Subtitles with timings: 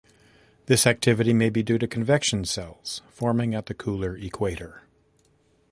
[0.65, 4.81] This activity may be due to convection cells forming at the cooler equator.